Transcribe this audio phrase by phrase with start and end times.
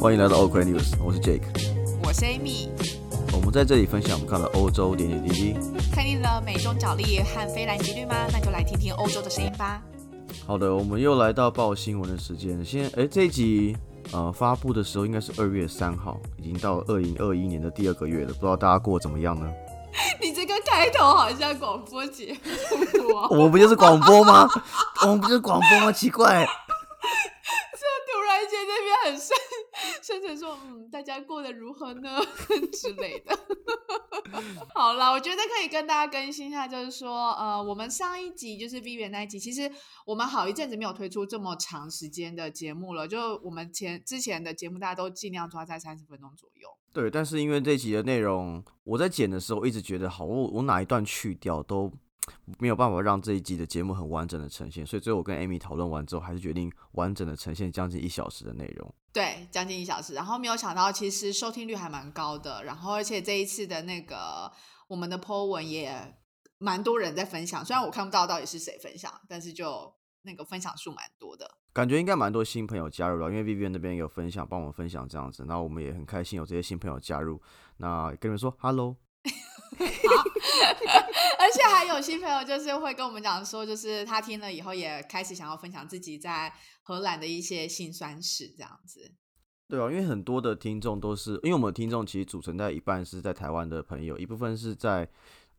[0.00, 1.42] 欢迎来到 OK News，我是 Jake，
[2.04, 2.68] 我是 Amy。
[3.32, 5.56] 我们在这里分享我们看了欧洲点点滴滴。
[5.92, 8.14] 看腻了美中角力和非蓝即绿吗？
[8.32, 9.82] 那就来听听欧洲的声音吧。
[10.46, 12.64] 好的，我们又来到报新闻的时间。
[12.64, 13.76] 现在，哎，这一集
[14.12, 19.50] 呃发布的时候应该是二月三号，已经到二零二一年的第二个月了，不知道大家过得怎么样呢？
[20.78, 23.26] 开头好像广播节目哦。
[23.34, 24.48] 我们不就是广播吗？
[25.02, 25.90] 我们不就是广播吗？
[25.90, 26.46] 奇怪。
[26.46, 29.36] 这突然间那边很深。
[30.00, 32.20] 深层说：“嗯，大家过得如何呢？
[32.72, 33.36] 之类的。
[34.72, 39.68] 好了，我觉得可以跟大家更新一下，就是说，呃，我们上一集就是 V 元那一集，其实
[40.06, 43.08] 我们好一阵子没有推出这么长时间的节目了。
[43.08, 46.68] 就我们前之前的节目，大家都尽量抓在三十分钟左右。
[46.92, 51.92] 对，但是因为这集的内容，我在剪的时候一直觉得，好，我我哪一段去掉都。”
[52.58, 58.94] 没有办法让这一集的节目很完整的呈现，所以最后我跟 Amy 讨论完之后，还是决定完整的呈现将近一小时的内容。
[59.14, 60.12] 对，将近一小时。
[60.12, 62.62] 然后没有想到，其实收听率还蛮高的。
[62.64, 64.52] 然后，而且这一次的那个
[64.88, 66.18] 我们的 po 文也
[66.58, 69.90] 蛮多人在分享，虽然我看不到到底是谁分享，但是就
[70.22, 71.50] 那个分享数蛮多的。
[71.72, 77.40] 感觉应该蛮多新朋友加入了，因为 Vivian 那边有分享，帮我们分享这样子，那我们也很开心有这些新朋友加入。
[77.76, 78.96] 那跟你们说，Hello。
[81.40, 86.52] 而且还有新朋友，就是会跟我们讲说，就是他听了以后也开始想要分享自己在
[86.82, 89.14] 荷兰的一些辛酸史，这样子。
[89.68, 95.08] 对啊，因为很多的听众都是，因为我们听众其实组成在一半是在台湾的朋友，一部分是在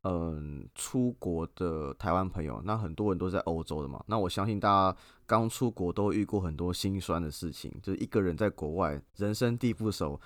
[0.04, 4.04] 嗯出国的台湾朋友，那很多人都在欧洲的嘛。
[4.08, 10.20] 那我相信大家刚出国都遇过很多心酸的事情，就是一个人在国外，人生地不熟，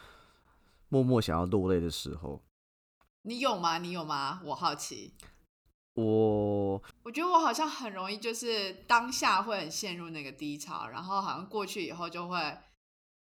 [0.89, 2.41] 默默想要落泪的时候。
[3.23, 3.77] 你有吗？
[3.77, 4.41] 你有吗？
[4.45, 5.13] 我好奇。
[5.95, 12.57] 我我觉得我好像很容易，就是当下会很陷入那个低潮，然后好像过去以后就会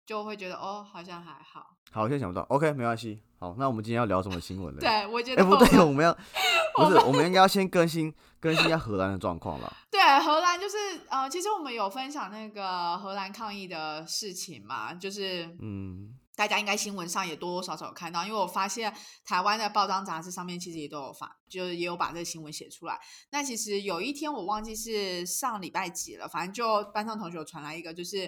[0.06, 1.76] 就会觉得哦，好像还好。
[1.92, 2.42] 好，现在想不到。
[2.50, 3.22] OK，没关系。
[3.40, 4.80] 好，那我们今天要聊什么新闻呢？
[4.84, 5.44] 对，我觉得。
[5.44, 6.14] 哎，不对，我们要
[6.76, 9.72] 不是，我们应该要先更新更新一下荷兰的状况了。
[9.92, 10.78] 对，荷兰就是
[11.10, 16.16] 呃，其实我们有分享那个荷兰抗议的事情嘛，就是嗯。
[16.36, 18.92] 大家应该新闻上也多多少少有看到，因为我发现
[19.24, 23.00] 台湾的报章杂志上面其实也都有发，就是也有把这个新闻写出来。
[23.30, 28.28] 那其实有一天我忘记是上礼拜几了，反正就班上同学有传来一个，就是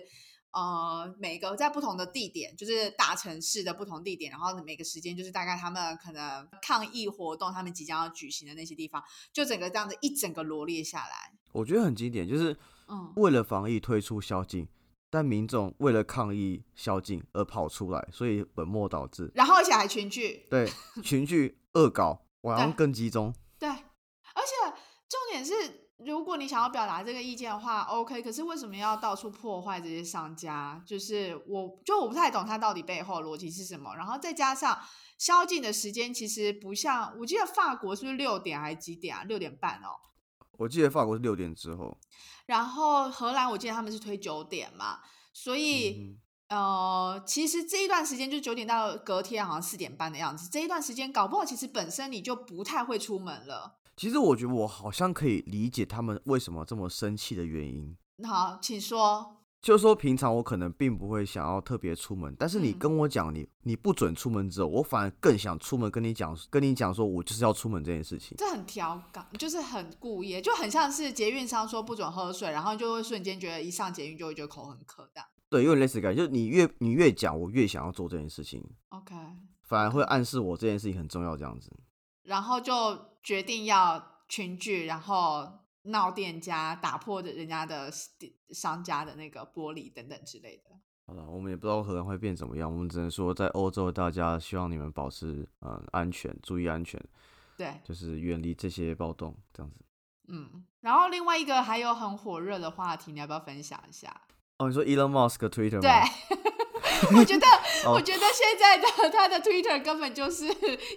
[0.55, 11.31] 呃每个在不同的地点，就是大城市的不同地点，然后每个时间就是大概他们可能抗议活动，他们即将要举行的那些地方，就整个这样子一整个罗列下来。
[11.51, 12.57] 我觉得很经典，就是
[12.87, 14.67] 嗯为了防疫推出宵禁。
[15.07, 19.31] 但民众为了抗议宵禁而跑出来，所以本末倒置。
[19.33, 20.69] 然后而且还群聚，对
[21.01, 23.33] 群聚恶搞，晚上更集中。
[23.57, 23.75] 对，而
[24.43, 24.75] 且
[25.07, 28.21] 重点是，如果你想要表达这个意见的话，OK。
[28.21, 30.81] 可是为什么要到处破坏这些商家？
[30.85, 33.95] 就是我就我不太懂他到底背后逻辑是什么。
[33.95, 34.79] 然后再加上
[35.17, 39.23] 宵禁的时间，其实不像我记得法国是不是六点还是几点啊？
[39.23, 39.97] 六点半哦。
[40.57, 41.97] 我记得法国是六点之后，
[42.45, 44.99] 然后荷兰我记得他们是推九点嘛，
[45.33, 46.17] 所以
[46.47, 53.79] 呃，其实这一段时间就九点到隔天好像四点半的样子，这一段时间搞不好其实本身你就不太会出门了。
[53.95, 57.95] 其实我觉得我好像可以理解他们为什么这么生气的原因。
[58.23, 59.37] 好，请说。
[59.61, 68.37] 就是说，平常我可能并不会想要特别出门，但是你跟我讲你你不准出门之后，我反而更想出门跟你讲，跟你讲说我就是要出门这件事情。
[68.37, 75.27] 这很调岗，就是很故意，就很像是捷运上说不准喝水，然后就会瞬间觉得一上捷运就会觉得口很渴这样。
[75.49, 78.63] 对，有点类似感，就是你越你越讲，我越想要做这件事情。
[78.89, 79.15] OK，
[79.63, 81.71] 反而会暗示我这件事情很重要这样子。
[82.21, 82.73] 然后就
[83.25, 85.65] 决定要群聚，然后。
[85.87, 87.91] 闹店家打破的人家的
[88.49, 90.71] 商家的那个玻璃等等之类的。
[91.05, 96.99] 好了，我们也不知道荷兰会变怎么样，我们只能说在欧洲，大家希望你们保持嗯安全，注意安全。
[97.55, 99.85] 对，就是远离这些暴动这样子。
[100.27, 104.21] 嗯，然后另外一个还有很火热的话题，你要不要分享一下？
[104.57, 105.81] 哦，你说 Elon Musk Twitter 吗？
[105.81, 106.54] 对。
[107.15, 107.45] 我觉得，
[107.91, 110.45] 我觉得现在的他的 Twitter 根本就是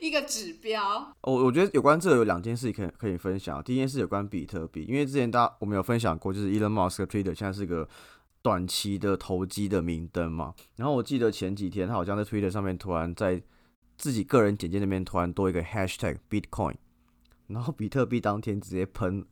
[0.00, 1.15] 一个指标。
[1.23, 3.62] 我我觉得有关这有两件事可以可以分享。
[3.62, 7.89] 第一件事有关比特币，因为之前大家我们有分享过，就是 Elon Musk 的 Twitter 现在是个
[8.43, 10.55] 短期的投机的明灯嘛。
[10.77, 13.43] 然后我记得前几天他好像在 Twitter 上面突然在
[13.97, 16.75] 自己个人简介那边突然多一个 Hashtag Bitcoin，
[17.49, 19.25] 然后比特币当天直接喷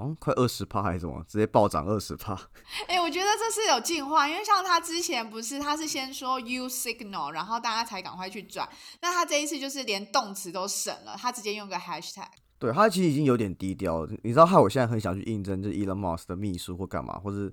[0.00, 2.32] 哦，快二十趴还是什么，直接暴涨二十趴。
[2.88, 8.66] 哎，我觉得这是有进化，因为像他之前不是，他是先说 use signal，然后大家才赶快去转。
[9.02, 12.28] 那他这一次就是连动词都省了，他直接用个 hashtag。
[12.58, 17.52] 对他其实已经有点低调了，你知道，害我现在很想去应征，就是 Elon Musk 的秘书或干嘛，或是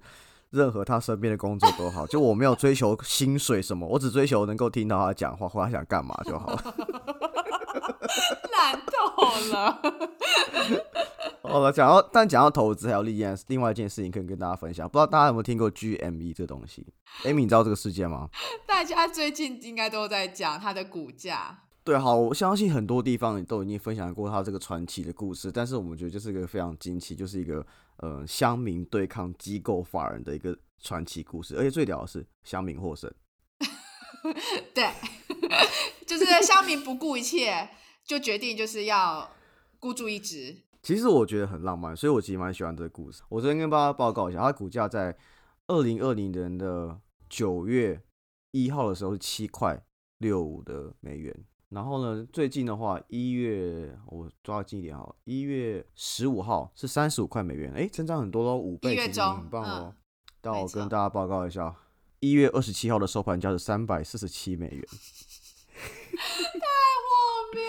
[0.50, 2.08] 任何他身边的工作都好。
[2.08, 6.64] 就我没有追求薪水什么，我只追求能够听到他讲话或他想干嘛就好了。
[8.52, 8.87] 懒透
[9.52, 9.82] 了。
[11.42, 14.88] 好了，讲到但讲到投资，还有另一件另外一件事情可以跟大家分享。
[14.88, 16.86] 不知道大家有没有听过 GME 这个东西
[17.24, 18.28] ？Amy，你知道这个事件吗？
[18.68, 21.64] 大家最近应该都在讲它的股价。
[21.84, 27.66] 对，好，我相信很多地方都已经分享过它这个传奇的故事，但是我们觉得这是一个非常惊奇，就是一个
[28.00, 33.10] 呃乡民对抗机构法人的一个传奇故事，而且最屌的是乡民获胜。
[34.76, 34.92] 对，
[36.06, 37.70] 就是乡民不顾一切
[38.08, 39.30] 就决定就是要
[39.80, 40.56] 孤注一掷。
[40.82, 43.22] 其实我觉得很浪漫，所以我其实蛮喜欢这个故事。
[43.28, 45.16] 我昨天跟大家报告一下，它股价在
[45.68, 46.98] 二零二零年的
[47.30, 48.02] 九月
[48.52, 49.84] 一号的时候是七块
[50.20, 51.36] 六五的美元。
[51.70, 59.94] 然后呢，最近的话，一月我抓近一点哈，一月十五号是三十五块美元，哎，增长很多喽，五倍，其实很棒哦。
[60.40, 61.76] 但我跟大家报告一下，
[62.22, 64.88] 一月二十七号的收盘价是三百四十七美元，
[66.16, 66.64] 太
[67.04, 67.12] 荒
[67.54, 67.62] 谬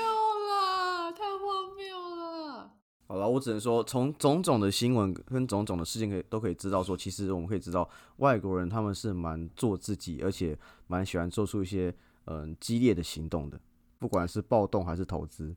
[0.47, 2.71] 了，太荒谬了。
[3.09, 7.89] 好了，我只能说，从种种的新闻跟种种的事情可以都可以知道，说其实我们可以知道，
[8.19, 10.57] 外国人他们是蛮做自己，而且
[10.87, 11.95] 蛮喜欢做出一些
[12.27, 13.59] 嗯激烈的行动的。
[13.99, 15.57] 不管是暴动还是投资，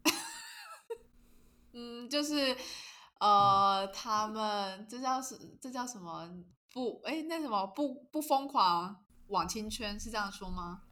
[1.73, 2.55] 嗯，就是
[3.19, 6.27] 呃，他们这叫是这叫什么？
[6.73, 8.95] 不，哎，那什么不不疯狂
[9.27, 10.83] 往青春是这样说吗？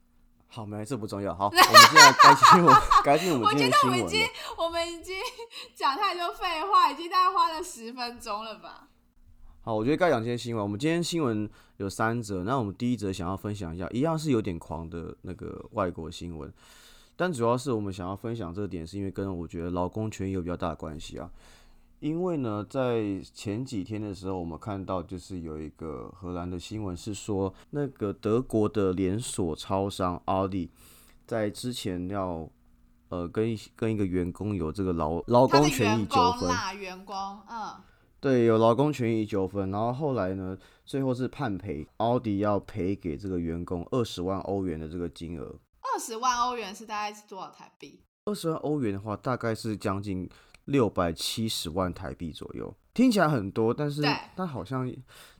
[0.51, 1.33] 好，没，这不重要。
[1.33, 2.73] 好，我们现在该进我
[3.05, 5.15] 该进我们今天新闻我觉得我们已经我们已经
[5.75, 8.87] 讲太多废话，已经大概花了十分钟了吧？
[9.61, 10.63] 好，我觉得该讲今天新闻。
[10.63, 11.47] 我们今天新闻
[11.77, 16.51] 有三则，那我们第一则想要分享一下，一样是有点狂的那个外国新闻。
[17.15, 21.29] 但主要是我们想要分享这个点，是因为跟我觉得劳工权益有比较大的关系啊。
[21.99, 30.71] 因为呢，在前几天的时候，我们看到就是有一个荷兰的新闻，是说那个德国的连锁超商奥迪
[31.27, 32.49] 在之前要
[33.09, 36.49] 呃跟跟一个员工有这个劳劳工权益纠纷，
[36.79, 37.15] 员工，
[37.49, 37.75] 嗯，
[38.21, 45.55] 对，有劳工权益纠纷，然后后来呢，最后是判赔奥迪要赔给这个员工二十万欧元的这个金额。
[45.81, 47.99] 二十万欧元是大概是多少台币？
[48.23, 50.29] 二十万欧元的话，大概是将近
[50.69, 52.73] 六百七十万台币左右。
[52.93, 54.01] 听起来很多，但是
[54.35, 54.91] 但好像，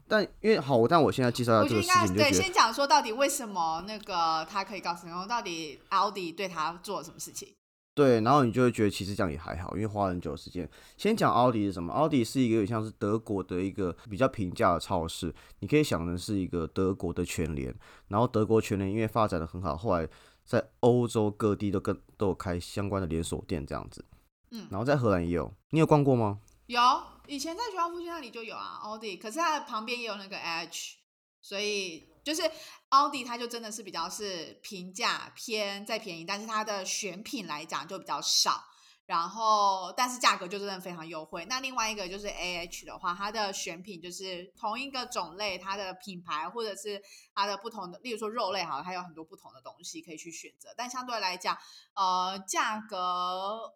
[0.08, 7.50] 但因为好，但我现在介绍一下这个事情，对，先讲说到底为什么那个他可以告诉你，到底奥迪对他做了什么事情？
[7.96, 10.70] 对，然后你就会觉得其实这样也还好，因为花很久的时间。
[10.96, 11.92] 先讲奥迪是什么？
[11.92, 17.76] 奥迪是一个有点像是德国的一个比较平价的超市，你可以想成是一个德国的全联。
[18.08, 20.08] 然后德国全联因为发展的很好，后来
[20.46, 24.06] 在欧洲各地都跟都有开相关的连锁店这样子，
[24.52, 26.40] 嗯，然后在荷兰也有，你有逛过吗？
[26.68, 26.82] 有，
[27.28, 30.98] 以前在学校附近那里就有啊，奥迪，可是它的旁边也有那个 H，
[31.42, 32.44] 所以就是
[32.90, 38.64] 奥迪它就真的是比较是平价偏再便宜，但是它的选品来讲就比较少。
[39.06, 41.44] 然后，但是价格就真的非常优惠。
[41.46, 47.02] 那另外一个就是 A H 的话，它的选品就是同一个种类，它的品牌或者是
[47.34, 50.70] 它的不同的，例如说肉类，好，它有很多不同的东西可以去选择。
[50.78, 51.58] 但相对来讲，
[51.96, 53.74] 呃，价格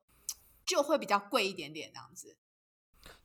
[0.65, 2.37] 就会比较贵一点点这样子。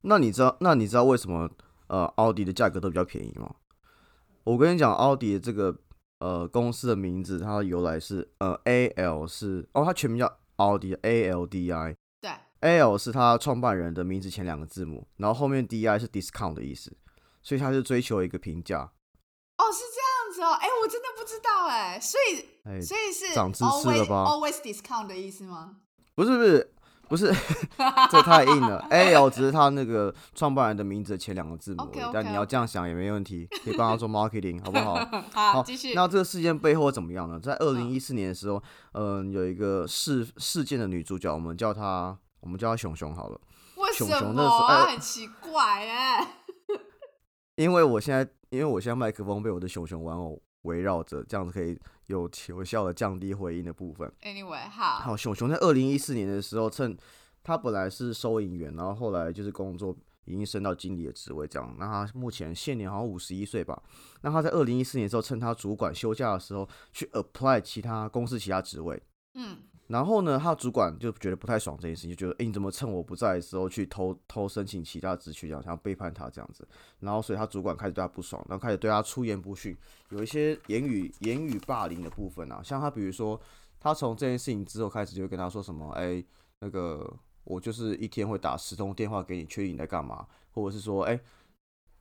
[0.02, 1.50] 那你知道，那你知道为什么
[1.88, 3.54] 呃奥迪的价格都比较便宜吗？
[4.45, 5.76] 我跟你讲，奥迪的这个
[6.21, 10.38] 呃公司的名字，它的由来是呃 A L 是哦，它全名叫。
[10.59, 12.28] 奥迪 A L D I，对
[12.62, 16.97] ，A L 是它创办人的名字前两个字母，然后后面 D I 是 discount 的意思，
[17.45, 18.80] 所以它是追求一个平价。
[18.80, 25.76] 哦，是这样子哦，哎，我真的不知道哎，所以所以是长知识了吧？Always discount 的意思吗？
[26.16, 26.75] 不是不是。
[27.08, 27.32] 不是，
[28.10, 28.78] 这太硬了。
[28.90, 34.94] A L 只是他那个创办人的名字前两个字母，但你要这样想也没问题，可以帮他做 marketing，好不好？
[35.32, 35.94] 好，继续。
[35.94, 37.40] 那这个事件背后怎么样呢？
[37.40, 38.62] 在二零一四年的时候，
[38.92, 43.40] 嗯，有一个事事件的女主角，我们叫她，我们叫她熊熊好了。
[43.76, 44.86] 为什么？
[44.86, 46.26] 很奇怪哎。
[47.56, 51.76] 因为我现在，因为我现在麦克风被我的熊熊玩偶围绕着，这样子可以。
[52.08, 54.10] 有有效的降低回音的部分。
[54.22, 54.98] Anyway，好。
[54.98, 56.96] 好，熊熊在二零一四年的时候，趁
[57.44, 59.94] 他本来是收银员，然后后来就是工作
[60.25, 61.76] 已经升到经理的职位，这样。
[61.78, 63.82] 那他目前现年好像五十一岁吧。
[64.22, 69.02] 那他在二零一四年的时候，趁他主管休假的时候，去 apply 其他公司其他职位。
[69.34, 69.58] 嗯。
[69.88, 76.68] 然后呢，他主管就觉得不太爽这件事情，就觉得，哎，你怎么趁我不在的时候去偷偷申请其他职缺，这样想要背叛他这样子。
[77.00, 79.75] 然后，所以他主管开始对他不爽，然后开始对他出言不逊，
[80.11, 83.40] 有一些言语言语霸凌的部分啊，像他比如说，
[83.80, 86.23] 他从这件事情之后开始就跟他说什么，哎，
[86.61, 87.11] 那个
[87.45, 91.18] 我就是一天会打十通电话给你，确定你在干嘛，或者是说，哎，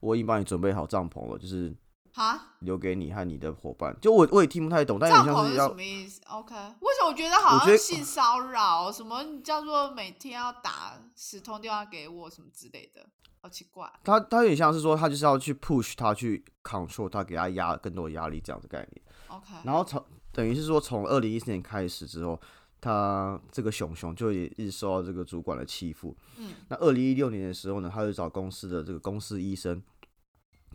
[0.02, 1.74] 我已经帮你准备好帐篷了，就是。
[2.18, 8.92] 啊，留给你和你的伙伴，就我我也听不太懂，但好像是什么意思？OK，为什么我觉得好像性骚扰？
[8.92, 13.06] 什么叫做每天要打十通电话给我什么之类的？
[13.40, 13.88] 好奇怪。
[14.04, 19.02] 他他有点像是说，他就是要去 push 他去 control 他，给他压更多的压力这样的概念。
[19.28, 22.42] OK，然后从等于是说，从二零一四年开始之后，
[22.82, 26.18] 他这个熊熊就也一直受到这个主管的欺负。
[26.38, 29.80] 嗯，那二零一六年的时候呢，他就找公司的这个公司医生。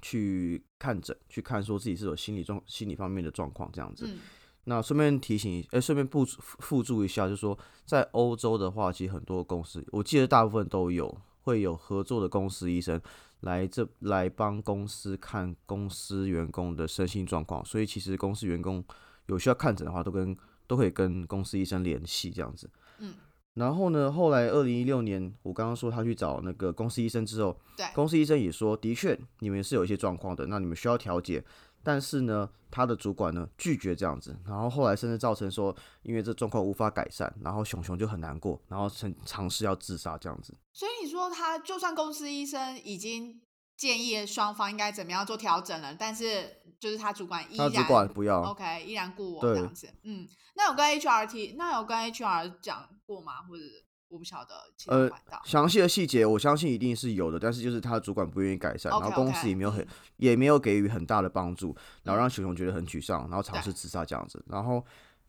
[0.02, 4.06] 去看诊，去看说自己是有心理状、心理方面的状况这样子。
[4.64, 13.00] 那顺便提醒，哎，顺便附附注一下，就是说在欧洲的话，其实很多公司，我记得大部分都有会有合作的公司医生
[13.40, 17.64] 来这来帮公司看公司员工的身心状况。
[17.64, 18.84] 所以其实公司员工
[19.26, 20.36] 有需要看诊的话，都跟
[20.68, 22.70] 都可以跟公司医生联系这样子。
[23.54, 23.60] 嗯。
[23.60, 24.10] 然后呢？
[24.10, 31.44] 后来二零一六年，我刚刚说他去找那个公司医生之后，对，公司医生也说，的确你们是有一些状况的，那你们需要调解。
[31.84, 40.54] 但是呢，他的主管呢拒绝这样子，然后后来甚至造成说，因为这状况无法改善，然后熊熊就很难过，然后尝尝试要自杀这样子。
[40.72, 43.40] 所以你说他就算公司医生已经。
[43.82, 49.92] 建议双方应该怎么样做调整了，但是就是他主管依然主管不要，OK，依然雇我这样子。
[50.04, 50.24] 嗯，
[50.54, 53.42] 那有跟 HRT，那有跟 HR 讲过吗？
[53.42, 53.62] 或者
[54.06, 54.54] 我不晓得。
[54.86, 55.10] 呃，
[55.44, 59.84] 详细的细节我相信一定是有的，但是就是他主管不愿意改善，然后公司也没有很
[60.16, 64.44] 也没有给予很大的帮助，然后让熊熊觉得很沮丧，然后尝试自杀这样子。
[64.46, 64.86] 然后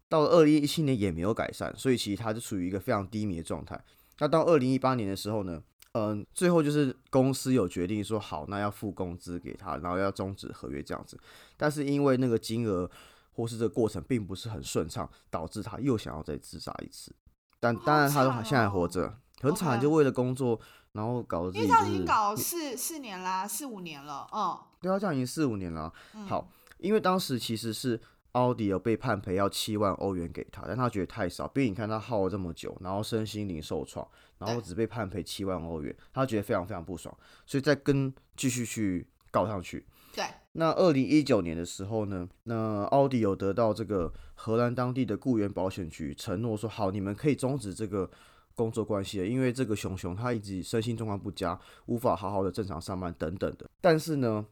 [0.07, 3.83] 到了二零一七年也没有改善，所以其实他就处于一个非常低迷的状态。
[4.19, 5.63] 那到二零一八年的时候呢？
[5.93, 11.15] 嗯，最后就是公司有决定说好，那要付工资给他，然后要终止合约这样子。
[11.55, 12.89] 但是因为那个金额
[13.31, 17.13] 或是这个过程并不是很顺畅，导致他又想要再自杀一次。
[17.59, 20.59] 但当然他现在活着很惨，就为了工作，
[20.93, 24.27] 然后搞得自己就是已经搞四四年啦，四五年了。
[24.33, 25.93] 嗯，对啊，这样已经四五年了。
[26.27, 28.01] 好，因为当时其实是。
[28.33, 31.47] 奥迪有被判赔要七万欧元给他，但他觉得太少。
[31.47, 39.85] 毕竟你看他耗了这么久，然后身心灵受创，然后只被判赔七万欧元，他觉得非常非常不爽，所以再跟继续去告上去。
[40.13, 40.25] 对。
[40.53, 48.09] 那二零一九年的时候呢，那奥迪有得到这个荷兰当地的雇员保险局承诺说，好，你们可以终止这个
[48.55, 53.69] 工作关系了，因为这个熊熊他一直身心状况不佳，无法好好的正常上班等等的。
[53.81, 54.45] 但是呢，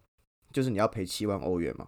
[0.52, 1.88] 就是你要赔七万欧元嘛。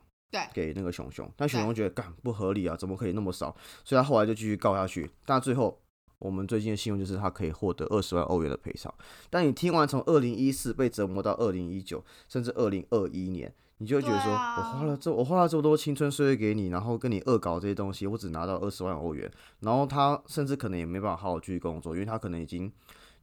[0.53, 3.55] 给那个熊熊，但熊熊觉得干不合理啊，怎么可以那么少？
[3.83, 5.09] 所以他后来就继续告下去。
[5.25, 5.79] 但最后，
[6.19, 8.93] 我们最近的新闻就是他可以获得二十万欧元的赔偿。
[9.29, 19.29] 但你听完从二零一四被折磨到二零一九，甚至二零二一年，你就会觉得说，我花了这我花了这么多青春岁月给你，然后跟你恶搞这些东西，我只拿到二十万欧元。
[19.59, 22.71] 然后他甚至可能也没办法好好继续工作，因为他可能已经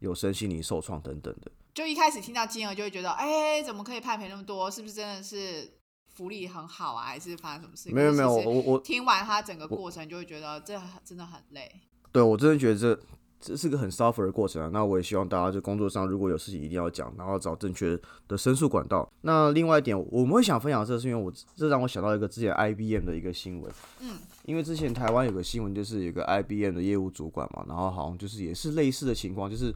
[0.01, 1.51] 有身心灵受创等等的。
[1.73, 4.71] 就一开始听到金额就会觉得，哎，怎么可以判赔那么多？
[4.71, 5.80] 是不是真的是？
[6.21, 7.95] 福利很好啊，还是发生什么事情？
[7.95, 11.67] 没有没有，我我听完他整个过程就会觉得这真的很累。
[12.13, 13.01] 对我真的觉得这
[13.41, 14.69] 这是个很 suffer 的过程啊。
[14.71, 17.99] 那我也希望大家就工作上如果有事情一定要讲，然后找正确
[18.29, 19.11] 的申诉管道。
[19.23, 23.73] 那另外一点，我们会想分享这是因为我这让我想到一个之前 IBM 的一个新闻。
[24.01, 29.69] 嗯，因为之前台湾有个新闻就是有个 IBM 的业务主管嘛，然后好像就是也是类似的情况，就是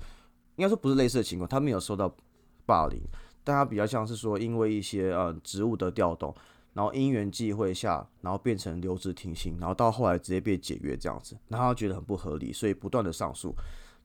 [0.57, 2.15] 应该说不是类似的情况，他没有受到
[2.67, 3.01] 霸凌。
[3.45, 6.35] 但他比较像是说，因为一些呃职务的调动，
[6.73, 13.55] 然后因缘际会下，然后变成留职停薪，然后到后来直接被解约这样子，然后他觉得很不合理，所以不断的上诉。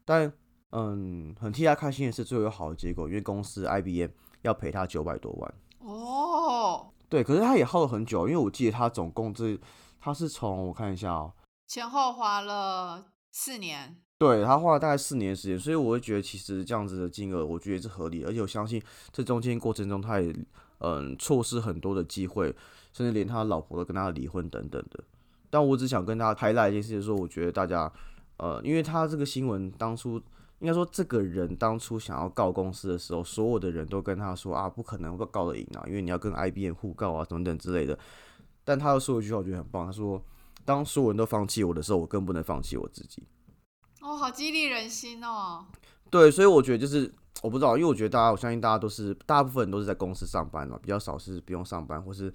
[0.03, 0.31] 但
[0.72, 5.53] 嗯，很替他开心的是，最后有好的结果，因为公司 IBM 要赔他九百多万。
[5.79, 9.58] 哦，对，可是他也耗了很久，因为我记得他总共这
[10.00, 11.34] 他是从我看一下哦，
[11.65, 14.01] 前后花了四年。
[14.19, 18.81] 对他花了大概四年时间，所以我会觉得其实这样子的金额，我觉得也是合理，而且我相信
[19.13, 20.35] 这中间过程中他也
[20.79, 22.53] 嗯错失很多的机会，
[22.91, 25.01] 甚至连他老婆都跟他离婚等等的。
[25.49, 27.89] 但我只想跟大家拍赖一件事，就是说我觉得大家
[28.35, 30.21] 呃，因为他这个新闻当初
[30.59, 37.97] 应该说这个人当初想要告公司的时候，所有的人都跟他说啊，不可能告得赢啊，因为你要跟 IBM 互告啊等等之类的。
[38.65, 40.21] 但他又说一句话，我觉得很棒，他说
[40.65, 43.23] 当所有人都放弃我的时候，我更不能放弃我自己。
[44.01, 45.65] 哦，好激励人心哦！
[46.10, 52.32] 对，所以我觉得就是我不知道，因为我觉得大家，我相信大家都是大部分人都是在公司上班嘛，比较少是不用上班或是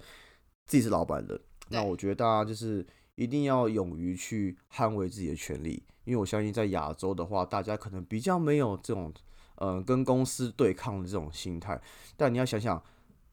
[0.65, 1.39] 自己是老板的。
[1.69, 9.11] 那我觉得大家就是一定要勇于去捍卫自己的权利，因为我相信在亚洲的话，大家可能比较没有这种，
[9.55, 11.81] 呃，跟公司对抗的这种心态。
[12.15, 12.81] 但你要想想，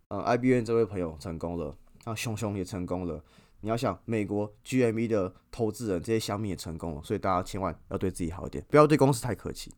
[0.09, 3.23] 呃，IBM 这位朋友成功了，那熊熊也成功了。
[3.63, 9.73] 你要想，美国 GME 的投资人这些小米也成功了，所以大家千万要对自己好一点，不要对公司太客气。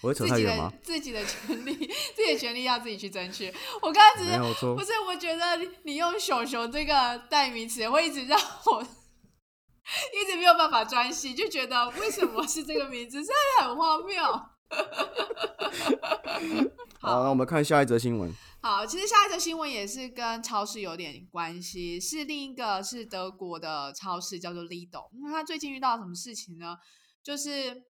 [0.00, 0.72] 我会扯太远吗？
[0.82, 1.74] 自己的权利，
[2.16, 3.52] 自己的权利要自己去争取。
[3.82, 4.44] 我刚才只是不
[4.82, 4.92] 是？
[5.06, 13.26] 我觉得你用“熊熊”这个代名词，会一直让我 一直没有办法专心，就觉得为什么是这个名字，真
[13.58, 14.24] 的很荒谬。
[16.98, 18.34] 好，那我们看下一则新闻。
[18.62, 25.08] 好，其实下一则新闻也是跟超市有点关系，是另一个是德国的超市，叫做 Lidl。
[25.22, 26.76] 那他最近遇到什么事情呢？
[27.22, 27.84] 就是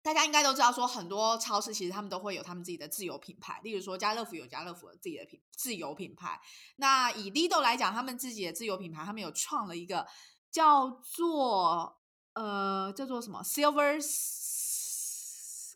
[0.00, 6.40] 大家应该都知道，说很多超市其实他们都会有他们自己的自有品牌，例如说家乐福有家乐福的自己的品自有品牌。
[6.76, 10.06] 那以 Lidl 来讲，他们自己的自有品牌，他们有创了一个
[10.50, 12.00] 叫做
[12.32, 13.98] 呃叫做什么 Silver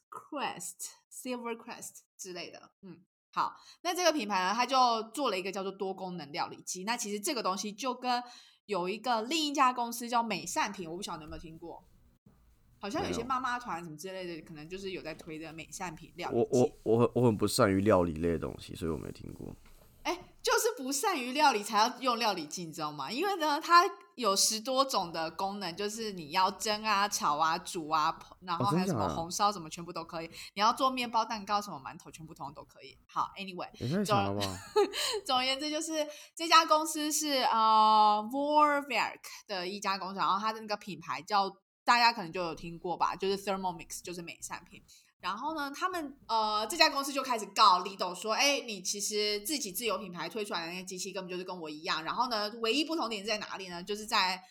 [0.09, 3.05] Crest，Silver Crest 之类的，嗯。
[3.33, 6.85] 好，那这个品牌呢，它就做了一个叫做多功能料理机。
[6.85, 8.23] 那其实这个东西就跟
[8.67, 11.85] 有一个另一家公司叫美善品，我不晓得你有没有听过？
[12.81, 19.55] 好像有些妈妈团什么之类的，可能就是有在推的美善品料理我我我我很不善于料理类的东西，所以我没听过。
[20.03, 23.13] 哎，就是不善于料理才要用料理机，你知道吗？
[23.13, 23.85] 因为呢，它
[24.21, 30.31] 有十多种的功能，就是你要蒸啊、炒啊、煮啊，然后还有什么红烧什么，全部都可以。
[30.55, 32.97] 你要做面包、蛋糕什么、馒头，全部通通都可以。
[33.07, 34.39] 好，Anyway，总
[35.27, 41.51] 总而言之，就是这家公司是呃 Vorwerk 的一家公司，然后它的那个品牌叫
[41.85, 44.83] 大家可能就有听过吧，就是 Thermomix，就是美善品。
[45.21, 52.03] 然后呢，他们呃这家公司就开始告 Lido 说，哎，你其实自己自有品牌推出来的那些机器根本就是跟我一样。
[52.03, 53.83] 然后呢，唯一不同点在哪里呢？
[53.85, 54.43] 就是在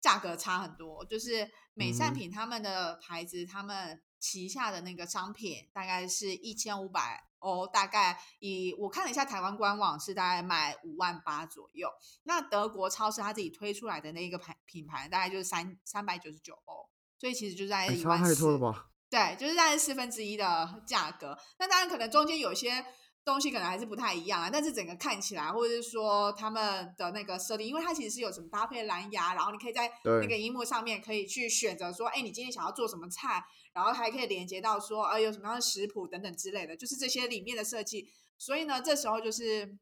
[0.00, 1.04] 价格差很多。
[1.06, 11.88] 就是美善品他们的牌子，他们旗下的那个商品大概是一千五百欧，大概以我看了一下台湾官网是大概卖五万八左右。
[12.24, 18.50] 那德国超市他自己推出来的那个牌品牌大概就是三三百九十九欧，所以其实就在一万四。
[18.50, 18.90] 了吧？
[19.10, 21.36] 对，就是大概四分之一的价格。
[21.58, 22.84] 那当然可能中间有些
[23.24, 38.08] 东西可能还是不太一样啊，但是整个看起来，或者是说他们的那个设定，因为它其实是有什么搭配蓝牙，然后你可以在那个荧幕上面可以去选择说，哎，你今天想要做什么菜，然后还可以连接到说，呃，有什么样的食谱等等之类的，就是这些里面的设计。
[38.38, 39.76] 所以呢，这时候就是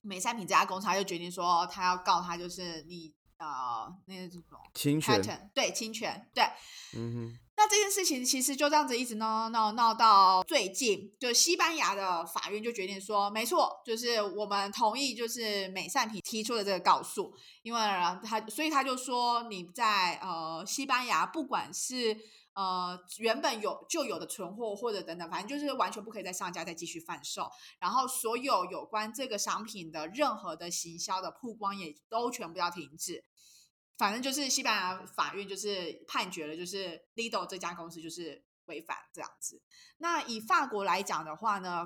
[0.00, 6.44] 美善品这家公司他就决定说，他要告他，就是你呃，那个什么侵权，对，侵权，对，
[6.96, 7.38] 嗯哼。
[7.62, 17.80] 那这件事情其实就这样子一直闹闹闹到最近，就西班牙的法院就决定说，没错，就是我们同意，就是美善品提出的这个告诉，因为
[18.24, 22.16] 他，所以他就说你在呃西班牙，不管是
[22.54, 27.46] 呃原本有就有的存货或者等等，反正就是完全不可以再上架再继续贩售，
[27.78, 33.22] 然后所有有关这个商品的任何的行销的曝光也都全部要停止。
[34.00, 39.60] 反正就是西班牙法院就是判决了，就是 Lidl 这家公司就是违反这样子。
[39.98, 41.84] 那以法国来讲的话呢，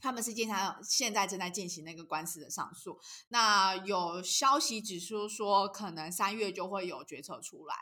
[0.00, 3.00] 他们是经常现在正在进行那个官司的上诉。
[3.30, 7.74] 那有消息指出说，可能三月就会有决策出来。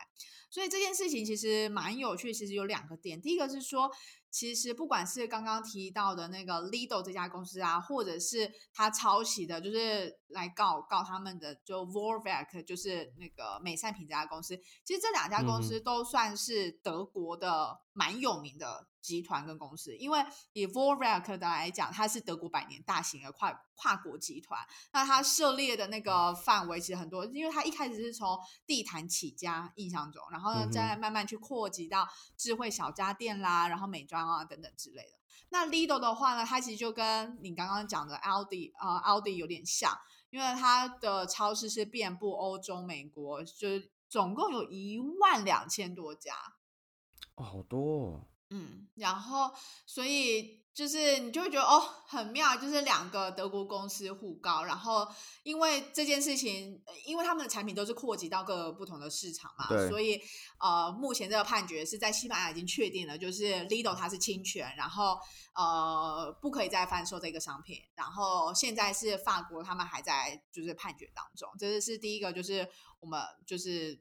[0.49, 3.21] 所以这件事情其实蛮有趣，其实有两个点。
[3.21, 3.91] 第一个是说。
[4.31, 14.57] 其实不管是刚刚提到的那个 Lido 这家公司啊，或者是他抄袭的，就是来告告他们的，就 Vorwerk，就是那个美善品这家公司。
[14.85, 18.87] 其实这两家公司都算是德国的蛮有名的。
[19.01, 24.61] 集团跟公司，因为以 Vorwerk 的来讲，它是德国百年大型的跨跨国集团。
[24.93, 28.37] 那它涉猎的那个范围其实很多，因为它一开始是从
[28.67, 35.19] 地毯起家，印象中，然后呢再慢慢去扩及到智慧小家电啦，然后美妆啊等等之类的。
[35.51, 39.97] 那 Lido 的话呢，它其实就跟你刚刚讲的 Aldi 啊 Aldi 有点像，
[40.31, 46.35] 因为它的超市是遍布欧洲、美国，就是总共有一万两千多家，
[47.35, 48.29] 哦，好多。
[48.51, 49.53] 嗯，然后
[49.85, 55.05] 所以就是你就会觉得哦，很妙，就是两个德国公司互告，然后
[55.43, 60.23] 因为这件事情，因为他们的产品都是扩及到各个不同的市场嘛，所以
[60.61, 65.19] 呃，目前这个判决是在西班牙已经确定了，就是 Lidl 它是侵权，然后
[65.57, 72.69] 呃不可以再贩售这个商品，然后现在是法国他们还在就是判决当中，这是是第一个，就是
[73.01, 74.01] 我们就是。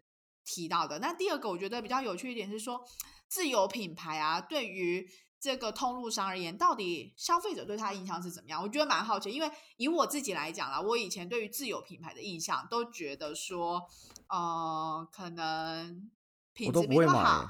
[0.50, 0.98] 提到的。
[1.00, 2.82] 那第二个我觉得比较有趣一点是说，
[3.28, 5.06] 自有品牌啊，对于
[5.48, 8.62] 这个通路商而言，到底消费者对他印象是怎么样？
[8.62, 13.82] 我觉得蛮好奇，因为以我自己来讲啦，我以前对于自有品牌的印象都觉得说，
[14.28, 16.12] 呃，可能
[16.54, 17.50] 品质没那么好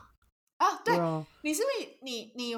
[0.57, 0.81] 啊。
[0.85, 0.95] 对，
[1.41, 2.51] 你是不是你你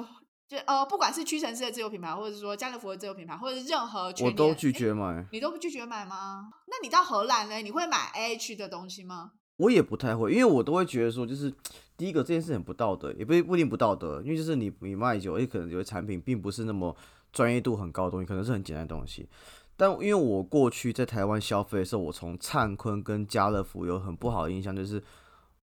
[0.46, 5.26] 就呃，不管是屈臣氏的自有品牌，或者是说家乐福的自有品牌，或者是任何，我都拒绝买。
[5.32, 6.50] 你都不拒绝买吗？
[6.66, 7.56] 那你到荷兰呢？
[7.62, 9.32] 你会买 A H 的东西吗？
[9.56, 11.54] 我也不太会，因为我都会觉得说，就是
[12.00, 16.96] 第一个这件事很不道德，也不不一定不道德，因为就是你你卖酒，也可能有些产品并不是那么
[17.30, 19.28] 专业度很高的东西，可能是很简单的东西。
[19.76, 25.02] 但因为我过去在台湾消费的时候，我从灿坤跟家乐福有很不好的印象，就是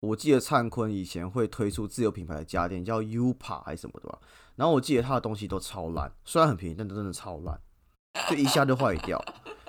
[0.01, 4.19] 我记得灿坤以前会推出自有品牌的家电，叫 UPA 还是什么的吧，
[4.57, 7.59] 然后我记得它的东西都超烂，虽然很便宜，但真的超烂，
[8.29, 9.19] 就一下就坏掉。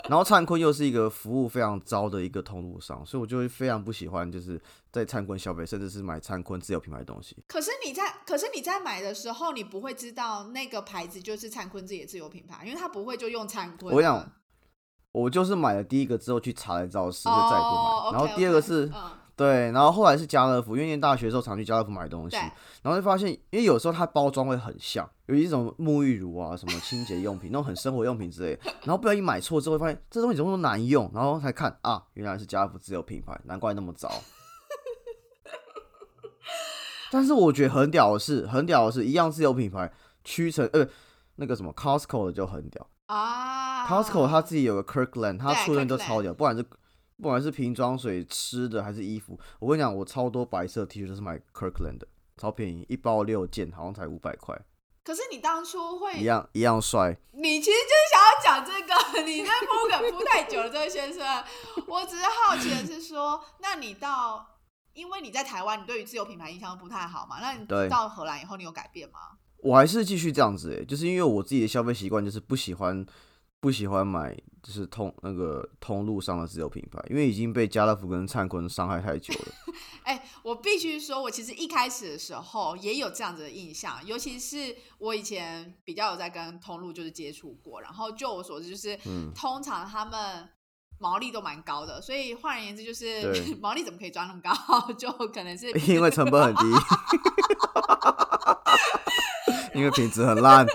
[0.08, 4.60] 然后灿坤又是一个服务非常糟的一个通路商，所以我就会非常不喜欢，就是
[4.90, 7.36] 在灿坤消费，甚至是买灿坤自有品牌的东西。
[7.46, 13.94] 可是你在，可是你在买的时候，你不会知道那个牌子就是灿坤自己的自有品牌，因为他不会就用灿坤。
[13.94, 14.32] 我想，
[15.12, 18.12] 我就是买了第一个之后去查了造势，就再不买。
[18.12, 18.90] 然后第二个是。
[19.42, 34.08] 对，然后后来是家乐福，因为念大学的时候常去家乐福买东西，然后就发现，因为有时候它包装会很像，有一种沐浴乳啊，什么清洁用品，那种很生活用品之类，然后不小心买错之后，发现这东西怎么那么难用，然后才看啊，原来是家乐福自有品牌，难怪那么糟。
[37.10, 40.86] 但是我觉得很屌的是，很屌的是一样自有品牌，屈臣呃
[41.34, 46.64] 那个什么 Costco 的就很屌啊，Costco 它自己有个 Kirkland，它出的都超屌，不管是。
[47.22, 54.60] 不管是瓶装水、吃的还是衣服，我跟你讲，我超多白色 T 恤都是买 Kirkland 的，超便宜，一包六件，好像才五百块。
[55.04, 57.16] 可是你当初会一样一样帅。
[57.32, 61.24] 你其实就是想要讲这个， 你那铺梗铺太久了，这位先生。
[61.86, 64.44] 我只是好奇的是说，那你到，
[64.92, 67.38] 因为你在台湾，你对于自由品牌印象不太好嘛？
[67.40, 69.20] 那你到荷兰以后，你有改变吗？
[69.58, 73.06] 我还是继续这样子，哎，就是因为我自己的消费习惯就是不喜欢。
[73.62, 79.52] 不喜欢买就是通那个通路上的自有品牌，因为已经被家乐福跟灿坤伤害太久了。
[80.02, 88.98] 哎，我必须说，我其实一开始的时候也有这样子的印象，尤其是我以前比较有在跟通路就是接触过，然后就我所知，就是
[89.32, 90.48] 通常他们
[90.98, 94.92] 毛利都蛮高的，所以换而言之，就是 毛利怎么可以赚那么高？
[94.94, 96.62] 就可能是因为成本很低，
[99.78, 100.66] 因为品质很烂。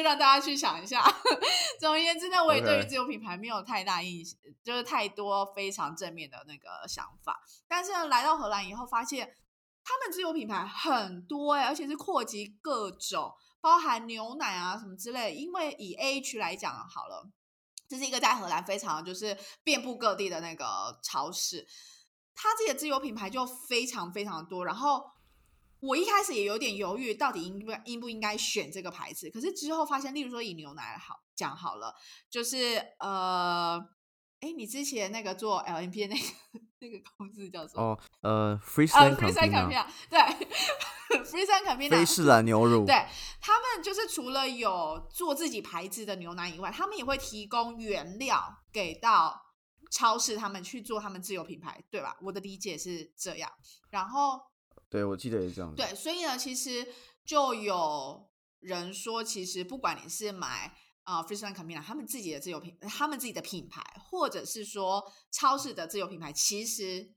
[0.00, 1.04] 就让大家去想一下。
[1.78, 7.38] 总而言之呢，我也对于自有品牌没有太大印象，就是太多非常正面的那个想法。
[7.68, 9.36] 但是来到荷兰以后，发现
[9.84, 15.34] 他们自有品牌很多哎，而且是扩及各种，包含牛奶啊什么之类。
[15.34, 17.30] 因为以 A H 来讲好了，
[17.86, 21.66] 这是一个在荷兰非常就是遍布各地的那个超市，
[22.34, 25.04] 它自己的自有品牌就非常非常多，然后。
[25.80, 29.30] 我一开始也有点犹豫，到底应不应不应该选这个牌子。
[29.30, 31.94] 可是之后发现，例如说以牛奶好讲好了，
[32.28, 33.82] 就是呃，
[34.40, 36.22] 哎，你之前那个做 LNP 那个
[36.80, 37.82] 那个公司叫什么？
[37.82, 40.18] 哦，呃，Freesan Campina，对，
[41.24, 42.84] Freesan Campina，菲士兰牛乳。
[42.84, 43.06] 对
[43.40, 49.40] 他们就是除了有做自己牌子的牛奶以外，他们也会提供原料给到
[49.90, 52.18] 超市，他们去做他们自有品牌，对吧？
[52.20, 53.50] 我的理解是这样，
[53.88, 54.49] 然后。
[54.90, 55.72] 对，我记得也是这样。
[55.74, 56.86] 对，所以呢，其实
[57.24, 67.14] 就有人说，其实不管你是买啊 f r e e s a n Campina 他们自己的自有品，他们自己的品牌，或者是说超市的自有品牌，其实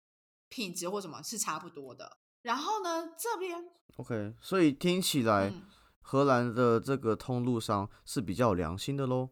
[0.49, 2.19] 品质或什么是差不多的。
[2.43, 3.57] 然后呢，这边
[3.97, 5.51] OK，所以听起来
[5.99, 9.31] 荷兰的这个通路商是比较良心的喽。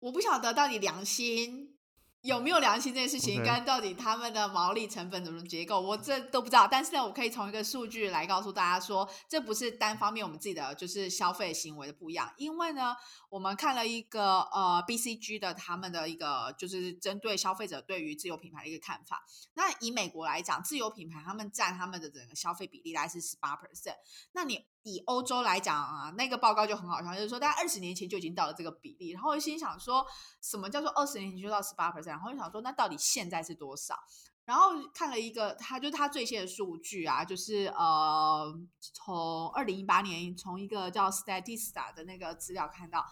[0.00, 1.78] 我不晓得到底良心。
[2.22, 6.68] 有没有良心这件事情，跟到底他们的毛利成本怎么结构，我这都不知道。
[6.70, 12.30] 但是呢，我可以从一个数据来告诉大家说，这不是单方面我们自己的就是消费行为的不一样。
[12.36, 12.94] 因为呢，
[13.30, 19.24] 我们看了一个呃 BCG 的他们的一个就是针对消费者对于自有品牌的一个看法。
[19.54, 23.96] 那以美国来讲，自有品牌他们占他们的整个消费比例大概是十八 percent。
[24.32, 29.10] 那你以欧洲来讲啊，那个报告就很好笑，就是说大概二十年前就已经到了这个比例。
[29.12, 30.04] 然后心想说，
[30.42, 32.09] 什么叫做二十年前就到十八 percent？
[32.10, 33.96] 然后就想说，那到底现在是多少？
[34.44, 43.06] 然后看了一个，他就他最新的数据啊，就是呃，从二零一八年从一个叫 Statista 的那个资料看到，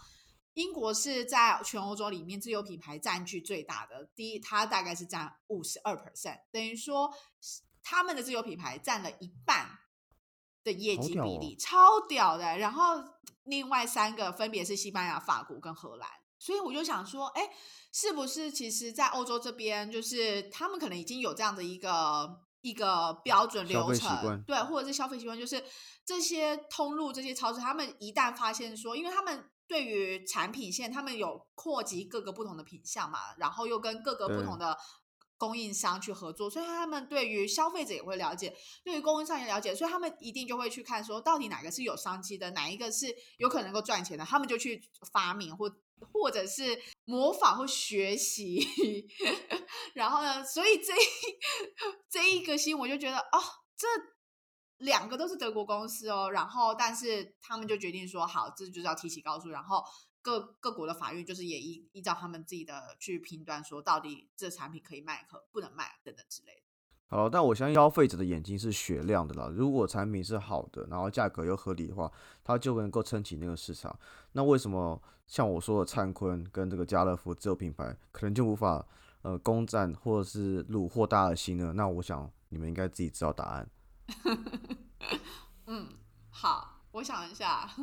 [0.55, 7.15] 英国是在全欧洲里面自有品牌占据最大的，第一，它大概是占五十二 percent，等于说
[7.83, 9.79] 他们的自有品牌占了一半。
[10.65, 12.97] 的业绩比例超屌的，然后
[13.45, 17.51] 另外三个分别是西班牙、法国跟荷兰，所以我就想说，哎，
[17.93, 25.63] 是不是其实，在欧洲这边，就是他们可能已经有这样的一个一个标准流程，对，或者是消费习惯，就是
[26.05, 34.77] 这些通路、这些超市，他们一旦发现说，因为他们对于产品线，他们有扩及各个不同的品项嘛，然后又跟各个不同的。
[35.41, 45.71] 供应商去合作，所以他们对于消费者也会了解，对于供应商也了解，所以他们一定就会去看说，到底哪个是有商机的，哪一个是有可能够赚钱的，他们就去发明或
[46.13, 48.67] 或者是模仿或学习。
[49.95, 50.93] 然后呢，所以这
[52.11, 53.39] 这一个新我就觉得，哦，
[53.77, 53.87] 这
[54.79, 59.83] 两个都是德国公司哦，然后但是他们就决定说，好，这就是要提起告诉，然后。
[60.21, 66.68] 各各国的法院就是也依依照他们自己的去评断，说到底这产品可以卖可不能卖等等之类的。
[67.11, 69.51] 好，但我相信消费者的眼睛是雪亮的啦。
[69.55, 72.11] 如果产品是好的，然后价格又合理的话，
[72.45, 73.99] 它就能够撑起那个市场。
[74.33, 78.85] 那为什么像我说的灿坤跟这个家乐福自有品牌，可能就无法
[79.23, 81.73] 呃攻占或者是虏获大家的心呢？
[81.75, 83.69] 那我想你们应该自己知道答案。
[85.67, 85.89] 嗯，
[86.29, 87.69] 好，我想一下。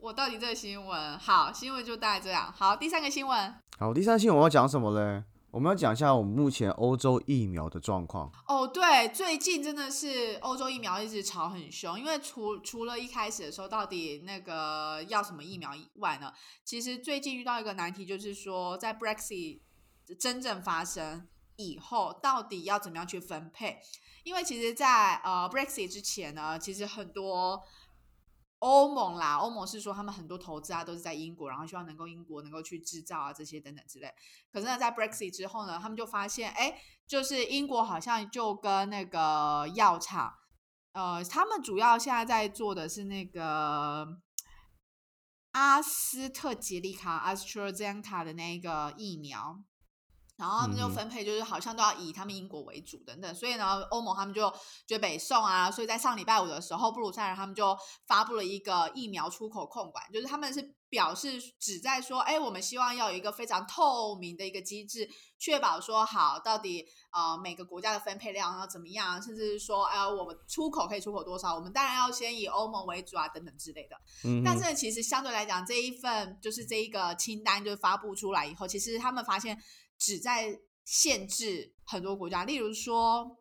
[0.00, 2.52] 我到底这个新闻好，新闻就大概这样。
[2.52, 3.54] 好，第三个新闻。
[3.78, 5.24] 好，第三个新闻我要讲什么嘞？
[5.54, 8.28] 我们要讲一下我们目前欧洲疫苗的状况。
[8.48, 16.32] 哦，对，最近真的是欧洲疫苗一直吵很凶，因为除除了一开始的时候到底那个要什么疫苗以外呢，
[16.64, 19.60] 其实最近遇到一个难题，就是说在 Brexit
[20.18, 23.78] 真正发生以后，到底要怎么样去分配？
[24.24, 27.62] 因为其实，在呃 Brexit 之前呢，其实很多。
[28.64, 34.10] 欧盟啦，欧盟是说他们很多投资啊都是在英国，然后希望能够英国能够去制造啊这些等等之类。
[34.50, 40.32] 可是呢，在 Brexit 之后呢，他们就发现，哎，就是英国好像就跟那个药厂，
[40.92, 44.06] 呃，他们主要现在在做的是那个
[45.52, 49.62] 阿斯特捷利卡 （AstraZeneca） 的那个疫苗。
[50.36, 54.52] 然后他们就分配，就是好像都要以他们英国为主等等，所以呢，欧盟他们就
[54.86, 73.96] 就北宋啊，所以在上礼拜五的时候，布鲁塞尔他们就发布了一个疫苗出口控管，就是他们是表示只在说，哎，我们希望要有一个非常透明的一个机制，确保说好到底呃每个国家的分配量要怎么样，甚至是说，哎，我们出口可以出口多少，我们当然要先以欧盟为主啊，等等之类的。
[74.24, 74.42] 嗯。
[74.44, 79.56] 但是其实相对来讲，这一份就是这一个清单就发布出来以后，其实他们发现。
[79.98, 83.38] 只在限制很多国家，例如说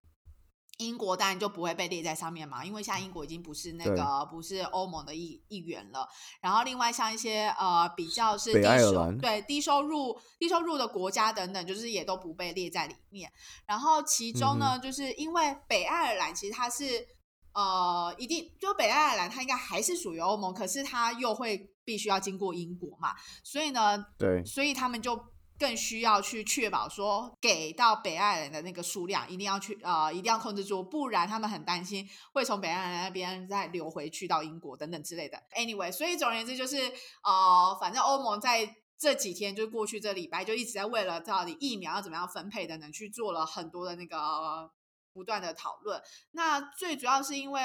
[0.78, 6.08] 英国，当然就不会被列在上面嘛，因为现在英国已经不是那个不是欧盟的一一员了。
[6.42, 13.32] 然后另外像一些呃比较是低收对低收入低收入的国家等等，就是也都不被列在里面。
[13.68, 17.06] 然后其中呢，就是因为北爱尔兰其实它是
[17.54, 23.14] 呃一定就北爱尔兰它应该还是属于欧盟，可是它又会必须要经过英国嘛，
[23.44, 25.33] 所以呢，对，所以他们就。
[25.64, 35.42] 更需要去确保说给到北爱尔兰的那个数量一定要去呃一定要控制住，不然他们很担心会从北爱尔兰那边再流回去到英国等等之类的。
[35.56, 36.92] Anyway，所以总而言之就是
[37.24, 44.70] 呃，反正欧盟在这几天就过去这礼拜就一直在为了到底疫苗要怎么样分配等等去做了很多的那个
[45.14, 46.02] 不断的讨论。
[46.32, 47.62] 那最主要是因为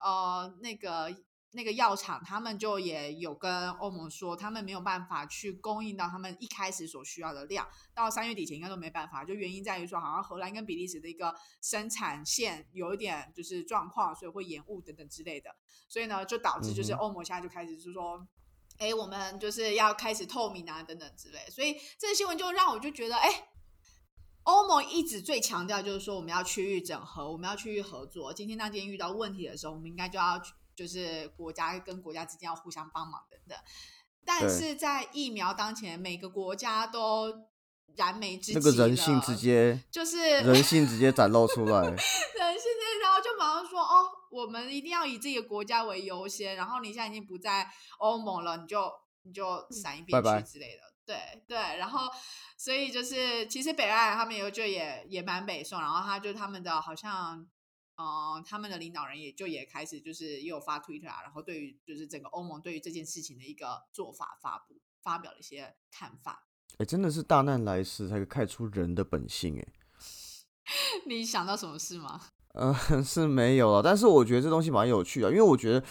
[0.00, 1.14] 呃那个。
[1.54, 9.22] 那个药厂他们就也有跟欧盟说，他们没有办法去供应到他们一开始所需要的量，到三月底前应该都没办法。
[9.22, 15.54] 就原因在于说，好像荷兰跟比利时的一个生产线有一点就是状况，所以会延误等等之类的。
[15.88, 18.26] 所以呢，就导致就是欧盟现在就开始是说，
[18.78, 21.38] 哎，我们就是要开始透明啊等等之类。
[21.50, 23.48] 所以这个新闻就让我就觉得，哎，
[24.44, 28.32] 欧盟一直最强调就是说我们要区域整合，我们要区域合作。
[28.32, 30.40] 今天那天遇到问题的时候，我们应该就要。
[30.74, 33.58] 就是国家跟国家之间要互相帮忙等等，
[34.24, 37.30] 但是在疫苗当前，每个国家都
[37.96, 48.90] 燃眉之急，那个人性直接就是 人性直接展露出来， 人性直然后就马上说哦，我们一定要以自己的国家为优先，然后你现在已经不在欧盟了，你就
[49.24, 52.08] 你就闪一边去之类的，对对，然后
[52.56, 57.46] 所以就是其实北爱他们有就也也蛮北宋，然后他就他们的好像。
[57.96, 66.48] 哦，他们的领导人也就也开始就是也有发 Twitter 啊，然后对于就是整个欧盟对于这件事情的一个做法发布，发表了一些看法。
[66.78, 69.68] 哎，真的是大难来时才看出人的本性哎。
[71.06, 72.28] 你想到什么事吗？
[72.54, 72.74] 呃，
[73.04, 75.84] 是没有了，但是我觉得这东西蛮有趣的，因为我觉得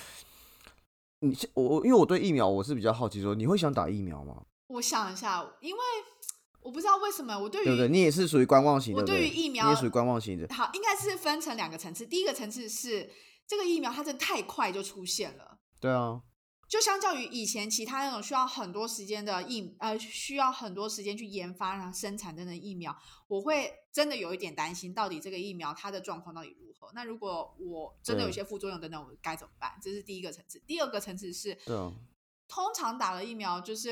[1.19, 4.43] 你我因为我对疫苗我是比较好奇，说你会想打疫苗吗？
[4.67, 5.81] 我想一下，因为。
[6.61, 9.01] 我不知道为什么我对于对对，你也是属于观望型的。
[9.01, 10.53] 我对于疫苗也属于观望型的。
[10.53, 12.05] 好，应该是分成两个层次。
[12.05, 13.11] 第一个层次是
[13.47, 15.59] 这个疫苗它真的太快就出现了。
[15.79, 16.21] 对啊。
[16.67, 22.95] 就相较于以前其他那种需要很多时间的疫呃需要很多时间去研发然后生产的疫苗，
[23.27, 26.89] 我会真的有一点担心，到底这个疫苗它的状况到底如何？
[26.93, 29.77] 那如果我真的有些副作用等等，我该怎么办？
[29.83, 30.63] 这是第一个层次。
[30.65, 31.57] 第二个层次是，
[32.47, 33.89] 通常打了疫苗，就是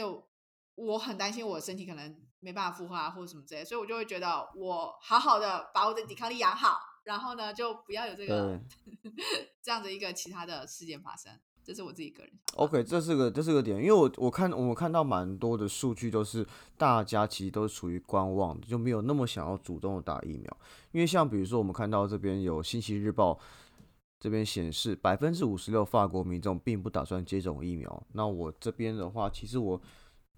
[0.75, 8.59] 我很担心我身体可能没办法负荷啊，或者什么之类，所以我就会觉得我好好的把我的抵抗力养好，然后呢就不要有这个
[9.61, 11.31] 这样的一个其他的事件发生。
[11.61, 12.31] 这是我自己个人。
[12.55, 16.43] OK，这是个这是个点，因为我我看我们看到蛮多的数据都是
[16.77, 20.57] 大家其实都是处于观望的，就没有那么想要主动的打疫苗。
[20.91, 23.33] 因为像比如说我们看到这边有《星期日报》
[24.19, 28.03] 这边显示，百分之五十六法国民众并不打算接种疫苗。
[28.13, 29.79] 那我这边的话，其实我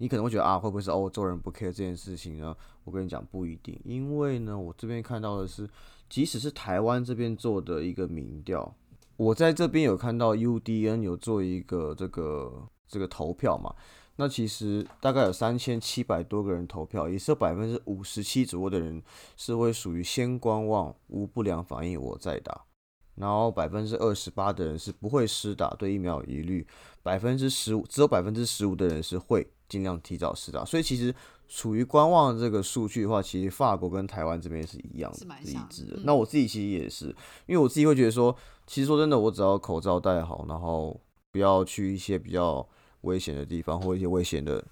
[0.02, 2.58] 你可能会觉得啊，会不会是欧洲人不 care 这件事情呢？
[2.86, 5.70] 我跟你讲不一定，因为呢，我这边看到的是，
[6.10, 8.76] 即使是台湾这边做的一个民调。
[9.16, 13.76] 我在这边有看到 UDN 有做一个这个这个投票嘛，
[14.16, 19.00] 那其实大概有三千七百多个人投票，也是有百分之五十七左右的人
[19.38, 22.66] 是会属于先观望，无不良反应我再打，
[23.14, 26.66] 然后百分之二十八的人是不会施打，对疫苗有疑虑，
[27.04, 31.16] 百分之十五只有百分之十五的人是会尽量提早施打，所以其实。
[31.54, 36.00] 处于观望这个数据的话，其实法国跟台湾这边是一样的，一致的。
[36.06, 37.08] 那我自己其实也是，
[37.46, 38.34] 因为我自己会觉得说，
[38.66, 40.98] 其实说真的，我只要口罩戴好，然后
[41.30, 42.66] 不要去一些比较
[43.02, 44.64] 危险的地方或一些危险的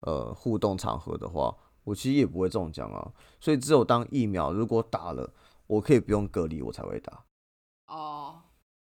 [0.00, 3.12] 呃互动场合的话，我其实也不会中奖啊。
[3.40, 5.32] 所以只有当疫苗如果打了，
[5.68, 7.22] 我可以不用隔离，我才会打。
[7.86, 8.42] 哦，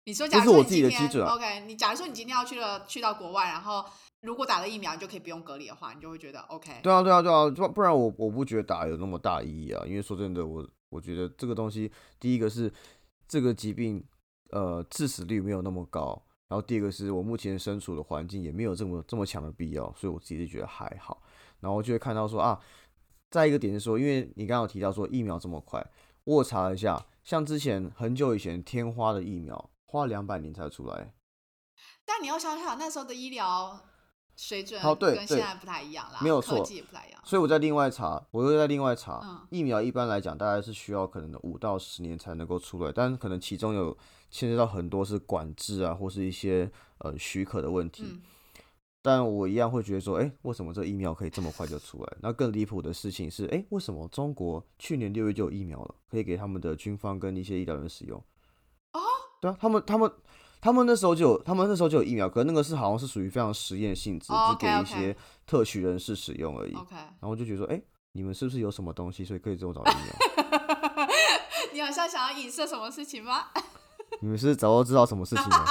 [0.05, 3.83] 你说，假如我自己的基准 OK，你假如说你今天要去了，去到国外，然后。
[4.21, 6.79] 如果打了疫苗，你就可以不用隔离的话，你就会觉得 OK。
[6.83, 9.83] 对啊，对啊，对啊，不不然我我不觉得打有那么大意义啊。
[9.85, 12.71] 因为说真的，我我觉得这个东西，第一个是
[13.27, 14.03] 这个疾病，
[14.51, 21.23] 呃，致死率没有那么高，然后第二个是我目前身处的环境也没有这么这么强的必要，所以我自己就觉得还好。
[21.59, 22.59] 然后就会看到说啊，
[23.31, 25.83] 再一个点是说，因为你刚刚提到说疫苗这么快，
[26.25, 31.11] 我查了一下，像之前很久以前天花的疫苗，花两百年才出来。
[32.05, 33.79] 但你要想想那时候的医疗。
[34.41, 37.21] 水准好对跟现在不太一样啦，没有错，也不太一样。
[37.23, 43.95] 所以我在另外查，我又在另外查，疫苗一般来讲大概是需要可能五到十年才能够出来，但可能其中有
[44.31, 48.19] 牵涉到很多是管制啊，或是一些呃许可的问题。
[49.03, 52.17] 但我一样会觉得说，哎，为什么这疫苗可以这么快就出来？
[52.21, 58.17] 那更离谱的事情是，哎，为什么中国去年六月就有疫苗了，可以给他们的军方跟一些医疗人使用？
[58.93, 58.99] 哦，
[59.39, 60.11] 对啊，他们他们。
[60.61, 66.73] 他们那时候就有，他们那时候就有疫苗，可是那个是好像是属于非常实验性质，只给一些特许人士使用而已。
[66.75, 71.07] OK，然后就觉得说，哎，你们是不是有什么东西，所以可以这么找疫苗？
[71.73, 73.47] 你好像想要影射什么事情吗？
[74.21, 75.65] 你们是早就知道什么事情吗？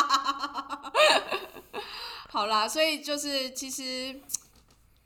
[2.29, 4.21] 好啦，所以就是其实。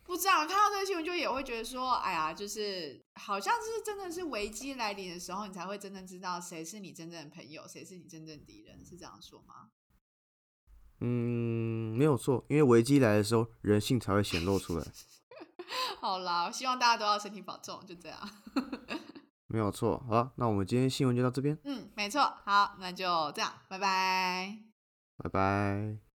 [0.07, 9.71] 不知道看到这个新闻就也会觉得说，哎呀，就是好像是真的是危机来临的时候，你才会真正知道谁是你真正的朋友，谁是你真正敌人，是这样说吗？
[11.07, 14.85] 嗯，没有错，因为危机来的时候，人性才会显露出来。
[16.01, 18.19] 好啦，希望大家都要身体保重，就这样。
[19.49, 21.57] 没有错，好，那我们今天新闻就到这边。
[21.65, 24.59] 嗯，没错，好，那就这样，拜拜，
[25.19, 26.14] 拜拜。